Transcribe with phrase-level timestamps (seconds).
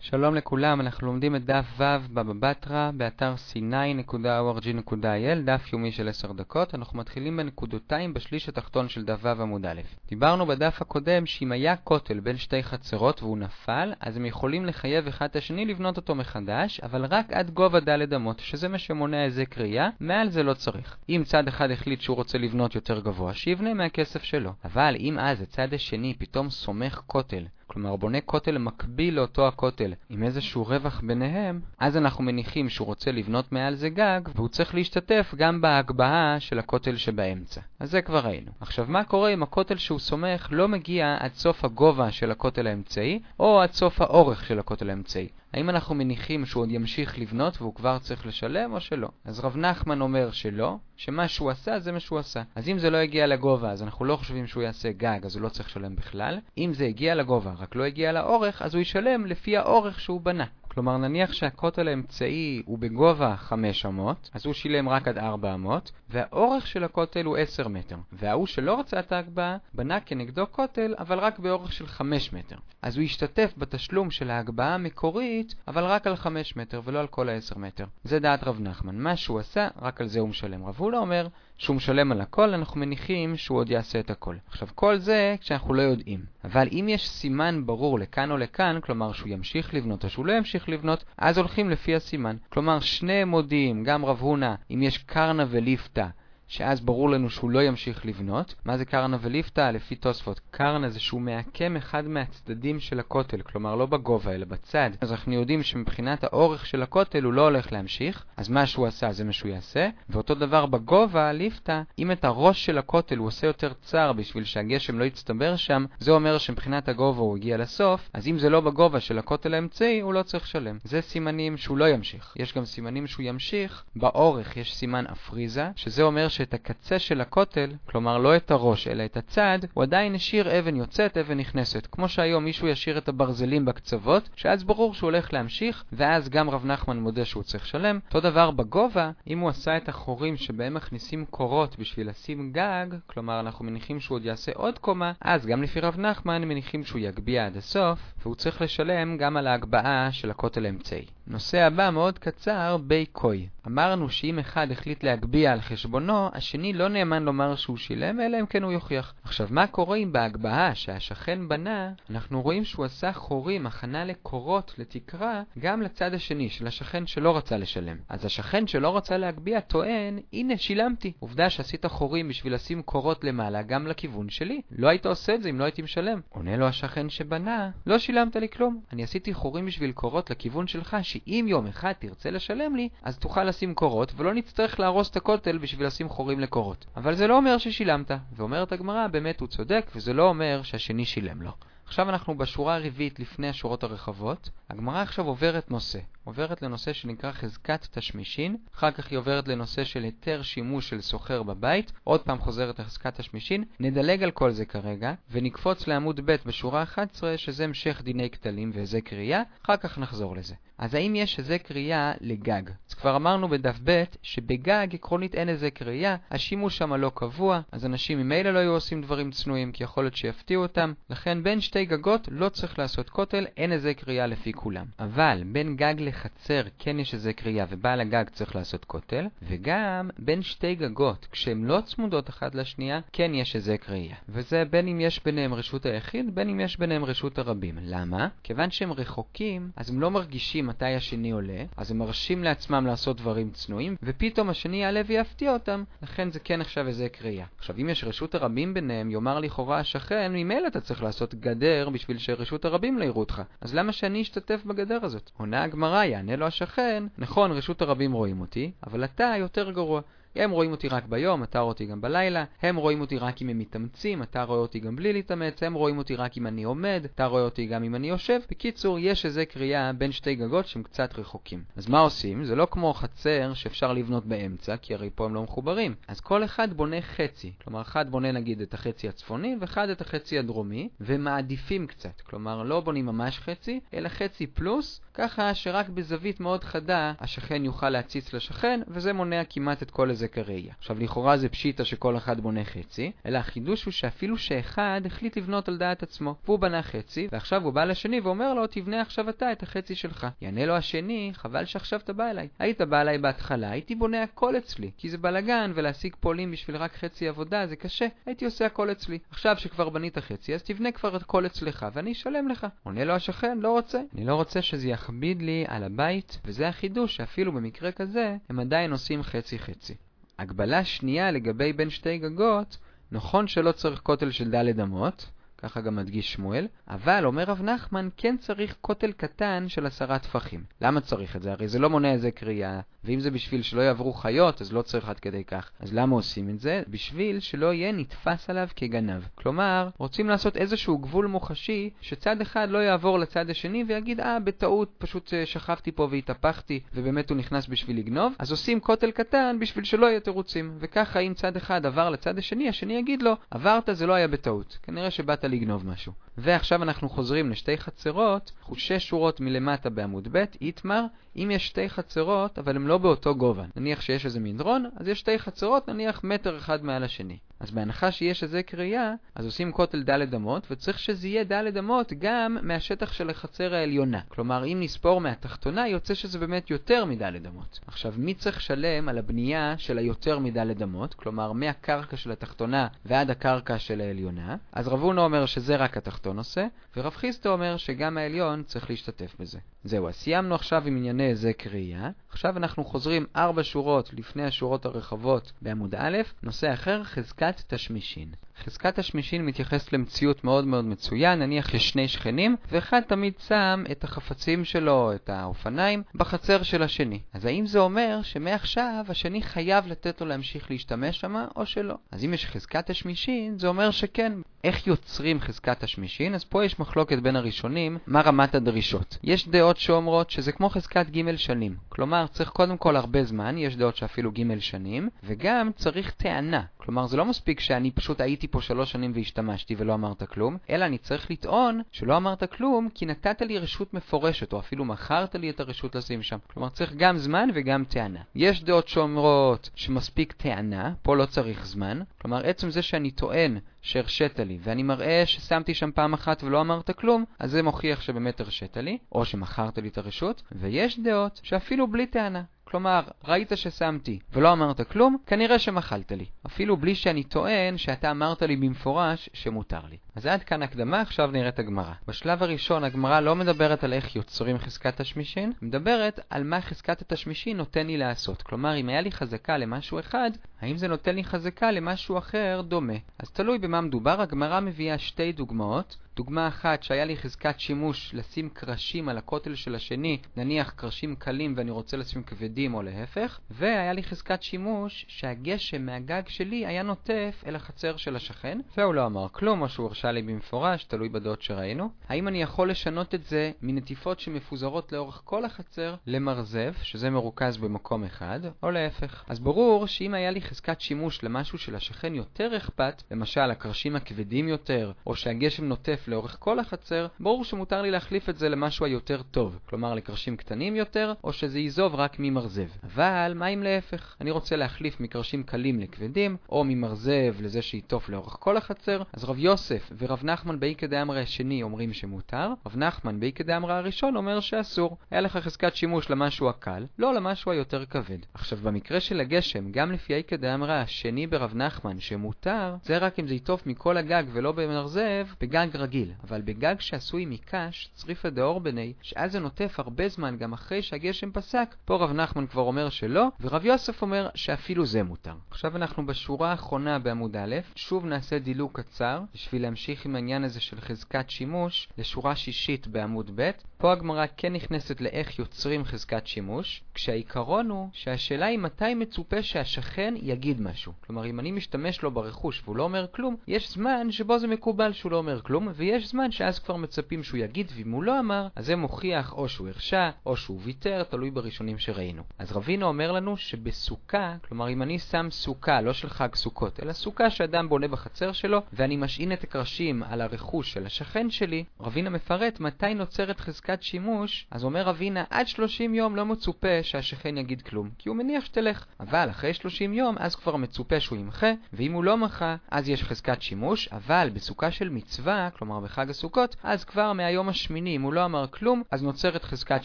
[0.00, 6.32] שלום לכולם, אנחנו לומדים את דף ו' בבא בתרא, באתר c9.org.il, דף יומי של 10
[6.32, 6.74] דקות.
[6.74, 9.80] אנחנו מתחילים בנקודותיים בשליש התחתון של דף ו' עמוד א'.
[10.08, 15.06] דיברנו בדף הקודם שאם היה כותל בין שתי חצרות והוא נפל, אז הם יכולים לחייב
[15.06, 19.24] אחד את השני לבנות אותו מחדש, אבל רק עד גובה ד' אמות, שזה מה שמונע
[19.24, 20.96] איזה קריאה, מעל זה לא צריך.
[21.08, 24.52] אם צד אחד החליט שהוא רוצה לבנות יותר גבוה, שיבנה מהכסף שלו.
[24.64, 30.22] אבל אם אז הצד השני פתאום סומך כותל, כלומר בונה כותל מקביל לאותו הכותל עם
[30.22, 35.34] איזשהו רווח ביניהם, אז אנחנו מניחים שהוא רוצה לבנות מעל זה גג, והוא צריך להשתתף
[35.36, 37.60] גם בהגבהה של הכותל שבאמצע.
[37.80, 38.50] אז זה כבר ראינו.
[38.60, 43.20] עכשיו, מה קורה אם הכותל שהוא סומך לא מגיע עד סוף הגובה של הכותל האמצעי,
[43.40, 45.28] או עד סוף האורך של הכותל האמצעי?
[45.52, 49.08] האם אנחנו מניחים שהוא עוד ימשיך לבנות והוא כבר צריך לשלם או שלא?
[49.24, 52.42] אז רב נחמן אומר שלא, שמה שהוא עשה זה מה שהוא עשה.
[52.54, 55.42] אז אם זה לא הגיע לגובה, אז אנחנו לא חושבים שהוא יעשה גג, אז הוא
[55.42, 56.38] לא צריך לשלם בכלל.
[56.58, 60.46] אם זה הגיע לגובה, רק לא הגיע לאורך, אז הוא ישלם לפי האורך שהוא בנה.
[60.78, 65.92] כלומר, נניח שהכותל האמצעי הוא בגובה 5 אמות, אז הוא שילם רק עד 4 אמות,
[66.10, 67.96] והאורך של הכותל הוא 10 מטר.
[68.12, 72.56] וההוא שלא רצה את ההגבהה, בנה כנגדו כותל, אבל רק באורך של 5 מטר.
[72.82, 77.28] אז הוא ישתתף בתשלום של ההגבהה המקורית, אבל רק על 5 מטר ולא על כל
[77.28, 77.84] ה-10 מטר.
[78.04, 78.98] זה דעת רב נחמן.
[78.98, 80.66] מה שהוא עשה, רק על זה הוא משלם.
[80.66, 81.28] רב הולה אומר
[81.58, 84.34] שהוא משלם על הכל, אנחנו מניחים שהוא עוד יעשה את הכל.
[84.48, 86.20] עכשיו, כל זה כשאנחנו לא יודעים.
[86.44, 90.32] אבל אם יש סימן ברור לכאן או לכאן, כלומר שהוא ימשיך לבנות או שהוא לא
[90.32, 92.36] ימשיך לבנות, אז הולכים לפי הסימן.
[92.48, 96.06] כלומר, שני מודיעים, גם רב הונא, אם יש קרנה וליפתא,
[96.48, 98.54] שאז ברור לנו שהוא לא ימשיך לבנות.
[98.64, 99.70] מה זה קרנה וליפתא?
[99.70, 100.40] לפי תוספות.
[100.50, 104.90] קרנה זה שהוא מעקם אחד מהצדדים של הכותל, כלומר לא בגובה אלא בצד.
[105.00, 109.12] אז אנחנו יודעים שמבחינת האורך של הכותל הוא לא הולך להמשיך, אז מה שהוא עשה
[109.12, 109.88] זה מה שהוא יעשה.
[110.08, 114.98] ואותו דבר בגובה, ליפתא, אם את הראש של הכותל הוא עושה יותר צר בשביל שהגשם
[114.98, 119.00] לא יצטבר שם, זה אומר שמבחינת הגובה הוא הגיע לסוף, אז אם זה לא בגובה
[119.00, 120.78] של הכותל האמצעי, הוא לא צריך לשלם.
[120.84, 122.34] זה סימנים שהוא לא ימשיך.
[122.36, 123.84] יש גם סימנים שהוא ימשיך.
[123.96, 129.04] באורך יש סימן אפריזה, שזה אומר שאת הקצה של הכותל, כלומר לא את הראש אלא
[129.04, 131.88] את הצד, הוא עדיין השאיר אבן יוצאת, אבן נכנסת.
[131.92, 136.66] כמו שהיום מישהו ישאיר את הברזלים בקצוות, שאז ברור שהוא הולך להמשיך, ואז גם רב
[136.66, 137.98] נחמן מודה שהוא צריך לשלם.
[138.06, 143.40] אותו דבר בגובה, אם הוא עשה את החורים שבהם מכניסים קורות בשביל לשים גג, כלומר
[143.40, 147.46] אנחנו מניחים שהוא עוד יעשה עוד קומה, אז גם לפי רב נחמן מניחים שהוא יגביה
[147.46, 151.17] עד הסוף, והוא צריך לשלם גם על ההגבהה של הכותל האמצעי.
[151.30, 153.48] נושא הבא מאוד קצר, בי קוי.
[153.66, 158.46] אמרנו שאם אחד החליט להגביה על חשבונו, השני לא נאמן לומר שהוא שילם, אלא אם
[158.46, 159.14] כן הוא יוכיח.
[159.24, 165.42] עכשיו, מה קורה אם בהגבהה שהשכן בנה, אנחנו רואים שהוא עשה חורים, הכנה לקורות, לתקרה,
[165.58, 167.96] גם לצד השני, של השכן שלא רצה לשלם.
[168.08, 171.12] אז השכן שלא רצה להגביה טוען, הנה, שילמתי.
[171.18, 174.60] עובדה שעשית חורים בשביל לשים קורות למעלה גם לכיוון שלי.
[174.70, 176.20] לא היית עושה את זה אם לא הייתי משלם.
[176.28, 178.80] עונה לו השכן שבנה, לא שילמת לי כלום.
[178.92, 183.44] אני עשיתי חורים בשביל קורות לכיוון שלך, שאם יום אחד תרצה לשלם לי, אז תוכל
[183.44, 186.86] לשים קורות, ולא נצטרך להרוס את הכותל בשביל לשים חורים לקורות.
[186.96, 191.42] אבל זה לא אומר ששילמת, ואומרת הגמרא, באמת הוא צודק, וזה לא אומר שהשני שילם
[191.42, 191.50] לו.
[191.88, 194.50] עכשיו אנחנו בשורה הרביעית לפני השורות הרחבות.
[194.70, 195.98] הגמרא עכשיו עוברת נושא.
[196.24, 201.42] עוברת לנושא שנקרא חזקת תשמישין, אחר כך היא עוברת לנושא של היתר שימוש של סוחר
[201.42, 206.82] בבית, עוד פעם חוזרת לחזקת תשמישין, נדלג על כל זה כרגע, ונקפוץ לעמוד ב' בשורה
[206.82, 210.54] 11, שזה המשך דיני כתלים והיזק קריאה, אחר כך נחזור לזה.
[210.78, 212.62] אז האם יש היזק קריאה לגג?
[212.88, 217.86] אז כבר אמרנו בדף ב' שבגג עקרונית אין היזק קריאה, השימוש שם לא קבוע, אז
[217.86, 221.77] אנשים ממילא לא היו עושים דברים צנועים, כי יכול להיות שיפתיעו אותם, לכן בין שתי
[221.84, 224.86] גגות לא צריך לעשות כותל, אין היזק קריאה לפי כולם.
[224.98, 230.42] אבל בין גג לחצר כן יש היזק קריאה ובעל הגג צריך לעשות כותל, וגם בין
[230.42, 234.16] שתי גגות, כשהן לא צמודות אחת לשנייה, כן יש היזק קריאה.
[234.28, 237.78] וזה בין אם יש ביניהם רשות היחיד, בין אם יש ביניהם רשות הרבים.
[237.82, 238.28] למה?
[238.42, 243.16] כיוון שהם רחוקים, אז הם לא מרגישים מתי השני עולה, אז הם מרשים לעצמם לעשות
[243.16, 247.46] דברים צנועים, ופתאום השני יעלה ויפתיע אותם, לכן זה כן עכשיו איזה קריאה.
[247.58, 252.18] עכשיו, אם יש רשות הרבים ביניהם, יאמר לכאורה השכן, ממילא אתה צריך לעשות גדר בשביל
[252.18, 253.42] שרשות הרבים לא יראו אותך.
[253.60, 255.30] אז למה שאני אשתתף בגדר הזאת?
[255.36, 260.00] עונה הגמרא, יענה לו השכן, נכון, רשות הרבים רואים אותי, אבל אתה יותר גרוע.
[260.36, 263.48] הם רואים אותי רק ביום, אתה רואה אותי גם בלילה, הם רואים אותי רק אם
[263.48, 267.02] הם מתאמצים, אתה רואה אותי גם בלי להתאמץ, הם רואים אותי רק אם אני עומד,
[267.14, 268.40] אתה רואה אותי גם אם אני יושב.
[268.50, 271.64] בקיצור, יש איזה קריאה בין שתי גגות שהם קצת רחוקים.
[271.76, 272.44] אז מה עושים?
[272.44, 275.94] זה לא כמו חצר שאפשר לבנות באמצע, כי הרי פה הם לא מחוברים.
[276.08, 277.52] אז כל אחד בונה חצי.
[277.64, 282.20] כלומר, אחד בונה נגיד את החצי הצפוני, ואחד את החצי הדרומי, ומעדיפים קצת.
[282.20, 287.90] כלומר, לא בונים ממש חצי, אלא חצי פלוס, ככה שרק בזווית מאוד חדה השכן יוכל
[287.90, 290.74] להציץ לשכן, וזה מונע כמעט את כל איזה היזק הראייה.
[290.78, 295.68] עכשיו לכאורה זה פשיטה שכל אחד בונה חצי, אלא החידוש הוא שאפילו שאחד החליט לבנות
[295.68, 296.34] על דעת עצמו.
[296.44, 300.26] והוא בנה חצי, ועכשיו הוא בא לשני ואומר לו, תבנה עכשיו אתה את החצי שלך.
[300.42, 302.48] יענה לו השני, חבל שעכשיו אתה בא אליי.
[302.58, 306.96] היית בא אליי בהתחלה, הייתי בונה הכל אצלי, כי זה בלאגן, ולהשיג פועלים בשביל רק
[306.96, 309.18] חצי עבודה זה קשה, הייתי עושה הכל אצלי.
[309.30, 312.66] עכשיו שכבר בנית חצי, אז תבנה כבר הכל אצלך, ואני אשלם לך.
[312.82, 314.00] עונה לו השכן, לא רוצה.
[314.14, 318.92] אני לא רוצה שזה יכביד לי על הבית, וזה החידוש שאפילו במקרה כזה, הם עדיין
[318.92, 319.94] עושים חצי-חצי.
[320.38, 322.76] הגבלה שנייה לגבי בין שתי גגות,
[323.12, 328.08] נכון שלא צריך כותל של ד' אמות, ככה גם מדגיש שמואל, אבל אומר רב נחמן
[328.16, 330.64] כן צריך כותל קטן של עשרה טפחים.
[330.80, 331.52] למה צריך את זה?
[331.52, 335.08] הרי זה לא מונע איזה קריאה, ואם זה בשביל שלא יעברו חיות, אז לא צריך
[335.08, 335.70] עד כדי כך.
[335.80, 336.82] אז למה עושים את זה?
[336.88, 339.22] בשביל שלא יהיה נתפס עליו כגנב.
[339.34, 344.94] כלומר, רוצים לעשות איזשהו גבול מוחשי, שצד אחד לא יעבור לצד השני ויגיד, אה, בטעות
[344.98, 349.84] פשוט אה, שכבתי פה והתהפכתי, ובאמת הוא נכנס בשביל לגנוב, אז עושים כותל קטן בשביל
[349.84, 350.76] שלא יהיה תירוצים.
[350.78, 354.78] וככה אם צד אחד עבר לצד השני, השני יגיד לו, עברת זה לא היה בטעות.
[354.82, 356.12] כנראה שבאת לגנוב משהו.
[356.38, 361.04] ועכשיו אנחנו חוזרים לשתי חצרות, שש שורות מלמטה בעמוד ב', איתמר,
[361.36, 363.64] אם יש שתי חצרות, אבל הן לא באותו גובה.
[363.76, 367.38] נניח שיש איזה מדרון, אז יש שתי חצרות, נניח מטר אחד מעל השני.
[367.60, 372.12] אז בהנחה שיש איזה קריאה, אז עושים כותל ד' אמות, וצריך שזה יהיה ד' אמות
[372.18, 374.20] גם מהשטח של החצר העליונה.
[374.28, 377.80] כלומר, אם נספור מהתחתונה, יוצא שזה באמת יותר מד' אמות.
[377.86, 381.14] עכשיו, מי צריך לשלם על הבנייה של היותר מד' אמות?
[381.14, 384.56] כלומר, מהקרקע של התחתונה ועד הקרקע של העליונה?
[384.72, 389.34] אז רב הונא אומר שזה רק התחתון עושה, ורב חיסטו אומר שגם העליון צריך להשתתף
[389.40, 389.58] בזה.
[389.88, 392.10] זהו, אז סיימנו עכשיו עם ענייני היזק ראייה.
[392.30, 398.28] עכשיו אנחנו חוזרים ארבע שורות לפני השורות הרחבות בעמוד א', נושא אחר, חזקת תשמישין.
[398.64, 404.04] חזקת השמישין מתייחס למציאות מאוד מאוד מצוין, נניח יש שני שכנים, ואחד תמיד שם את
[404.04, 407.20] החפצים שלו, את האופניים, בחצר של השני.
[407.32, 411.94] אז האם זה אומר שמעכשיו השני חייב לתת לו להמשיך להשתמש שם, או שלא?
[412.12, 414.32] אז אם יש חזקת השמישין, זה אומר שכן.
[414.64, 416.34] איך יוצרים חזקת השמישין?
[416.34, 419.18] אז פה יש מחלוקת בין הראשונים, מה רמת הדרישות.
[419.22, 421.76] יש דעות שאומרות שזה כמו חזקת ג' שנים.
[421.88, 426.62] כלומר, צריך קודם כל הרבה זמן, יש דעות שאפילו ג' שנים, וגם צריך טענה.
[426.76, 430.84] כלומר, זה לא מספיק שאני פשוט הייתי פה שלוש שנים והשתמשתי ולא אמרת כלום, אלא
[430.84, 435.50] אני צריך לטעון שלא אמרת כלום כי נתת לי רשות מפורשת, או אפילו מכרת לי
[435.50, 436.38] את הרשות לשים שם.
[436.52, 438.20] כלומר, צריך גם זמן וגם טענה.
[438.34, 442.00] יש דעות שאומרות שמספיק טענה, פה לא צריך זמן.
[442.20, 446.90] כלומר, עצם זה שאני טוען שהרשית לי, ואני מראה ששמתי שם פעם אחת ולא אמרת
[446.90, 451.86] כלום, אז זה מוכיח שבאמת הרשית לי, או שמכרת לי את הרשות, ויש דעות שאפילו
[451.86, 452.42] בלי טענה.
[452.70, 456.24] כלומר, ראית ששמתי ולא אמרת כלום, כנראה שמחלת לי.
[456.46, 459.96] אפילו בלי שאני טוען שאתה אמרת לי במפורש שמותר לי.
[460.16, 461.92] אז עד כאן הקדמה, עכשיו נראה את הגמרא.
[462.08, 467.56] בשלב הראשון הגמרא לא מדברת על איך יוצרים חזקת תשמישין, מדברת על מה חזקת התשמישין
[467.56, 468.42] נותן לי לעשות.
[468.42, 470.30] כלומר, אם היה לי חזקה למשהו אחד,
[470.60, 472.96] האם זה נותן לי חזקה למשהו אחר דומה?
[473.18, 475.96] אז תלוי במה מדובר, הגמרא מביאה שתי דוגמאות.
[476.16, 481.54] דוגמה אחת שהיה לי חזקת שימוש לשים קרשים על הכותל של השני, נניח קרשים קלים
[481.56, 487.44] ואני רוצה לשים כבדים או להפך, והיה לי חזקת שימוש שהגשם מהגג שלי היה נוטף
[487.46, 491.42] אל החצר של השכן, והוא לא אמר כלום או שהוא הרשה לי במפורש, תלוי בדעות
[491.42, 491.90] שראינו.
[492.08, 498.04] האם אני יכול לשנות את זה מנטיפות שמפוזרות לאורך כל החצר למרזב, שזה מרוכז במקום
[498.04, 499.24] אחד, או להפך?
[499.28, 504.92] אז ברור שאם היה לי חזקת שימוש למשהו שלשכן יותר אכפת, למשל הקרשים הכבדים יותר,
[505.06, 509.58] או שהגשם נוטף לאורך כל החצר, ברור שמותר לי להחליף את זה למשהו היותר טוב,
[509.66, 512.47] כלומר לקרשים קטנים יותר, או שזה יזוב רק ממרזב.
[512.84, 514.16] אבל מה אם להפך?
[514.20, 519.38] אני רוצה להחליף מקרשים קלים לכבדים, או ממרזב לזה שיטוף לאורך כל החצר, אז רב
[519.38, 524.96] יוסף ורב נחמן באיקא דאמרי השני אומרים שמותר, רב נחמן באיקא דאמרי הראשון אומר שאסור.
[525.10, 528.18] היה לך חזקת שימוש למשהו הקל, לא למשהו היותר כבד.
[528.34, 533.26] עכשיו במקרה של הגשם, גם לפי איקא דאמרי השני ברב נחמן שמותר, זה רק אם
[533.26, 536.12] זה יטוף מכל הגג ולא במרזב, בגג רגיל.
[536.24, 541.30] אבל בגג שעשוי מקש, צריפא דאור בני, שאז זה נוטף הרבה זמן גם אחרי שהגשם
[541.32, 545.34] פסק, פה רב נחמן כבר אומר שלא, ורב יוסף אומר שאפילו זה מותר.
[545.50, 550.60] עכשיו אנחנו בשורה האחרונה בעמוד א', שוב נעשה דילוג קצר, בשביל להמשיך עם העניין הזה
[550.60, 556.82] של חזקת שימוש, לשורה שישית בעמוד ב', פה הגמרא כן נכנסת לאיך יוצרים חזקת שימוש,
[556.94, 560.92] כשהעיקרון הוא שהשאלה היא מתי מצופה שהשכן יגיד משהו.
[561.06, 564.92] כלומר, אם אני משתמש לו ברכוש והוא לא אומר כלום, יש זמן שבו זה מקובל
[564.92, 568.48] שהוא לא אומר כלום, ויש זמן שאז כבר מצפים שהוא יגיד, ואם הוא לא אמר,
[568.56, 572.22] אז זה מוכיח או שהוא הרשה, או שהוא ויתר, תלוי בראשונים שראינו.
[572.38, 576.92] אז רבינו אומר לנו שבסוכה, כלומר אם אני שם סוכה, לא של חג סוכות, אלא
[576.92, 582.10] סוכה שאדם בונה בחצר שלו, ואני משעין את הקרשים על הרכוש של השכן שלי, רבינה
[582.10, 587.62] מפרט מתי נוצרת חזקת שימוש, אז אומר רבינה, עד 30 יום לא מצופה שהשכן יגיד
[587.62, 588.84] כלום, כי הוא מניח שתלך.
[589.00, 593.02] אבל אחרי 30 יום, אז כבר מצופה שהוא ימחה, ואם הוא לא מחה, אז יש
[593.02, 598.12] חזקת שימוש, אבל בסוכה של מצווה, כלומר בחג הסוכות, אז כבר מהיום השמיני, אם הוא
[598.12, 599.84] לא אמר כלום, אז נוצרת חזקת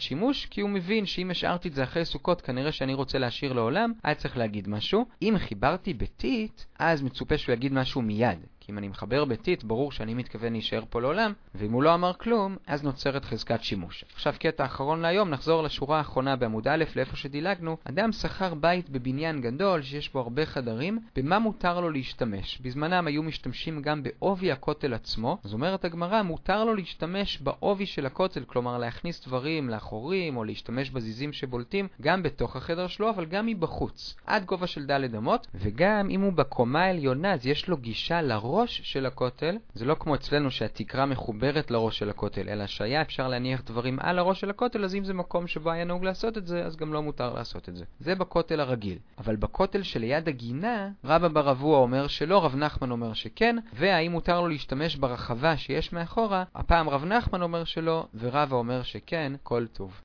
[0.00, 3.92] שימוש, כי הוא מבין שאם השארתי את זה אחרי סוכות, כנראה שאני רוצה להשאיר לעולם,
[4.02, 5.06] היה צריך להגיד משהו.
[5.22, 8.38] אם חיברתי ביתית, אז מצופה שהוא יגיד משהו מיד.
[8.66, 12.12] כי אם אני מחבר ביתית, ברור שאני מתכוון להישאר פה לעולם, ואם הוא לא אמר
[12.12, 14.04] כלום, אז נוצרת חזקת שימוש.
[14.14, 17.76] עכשיו קטע אחרון להיום, נחזור לשורה האחרונה בעמוד א', לאיפה שדילגנו.
[17.84, 22.58] אדם שכר בית בבניין גדול, שיש בו הרבה חדרים, במה מותר לו להשתמש?
[22.62, 28.06] בזמנם היו משתמשים גם בעובי הכותל עצמו, אז אומרת הגמרא, מותר לו להשתמש בעובי של
[28.06, 33.46] הכותל, כלומר להכניס דברים לאחורים, או להשתמש בזיזים שבולטים, גם בתוך החדר שלו, אבל גם
[33.46, 38.22] מבחוץ, עד גובה של ד' אמות, וגם אם הוא בקומה העליונה, אז יש לו גישה
[38.22, 43.02] לראש הראש של הכותל, זה לא כמו אצלנו שהתקרה מחוברת לראש של הכותל, אלא שהיה
[43.02, 46.38] אפשר להניח דברים על הראש של הכותל, אז אם זה מקום שבו היה נהוג לעשות
[46.38, 47.84] את זה, אז גם לא מותר לעשות את זה.
[48.00, 48.98] זה בכותל הרגיל.
[49.18, 54.40] אבל בכותל שליד הגינה, רבא בר אבוה אומר שלא, רב נחמן אומר שכן, והאם מותר
[54.40, 60.00] לו להשתמש ברחבה שיש מאחורה, הפעם רב נחמן אומר שלא, ורבא אומר שכן, כל טוב.